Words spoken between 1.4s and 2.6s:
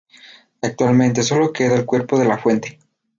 queda el cuerpo de la